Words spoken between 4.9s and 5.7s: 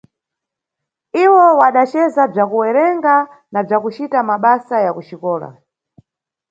kuxikola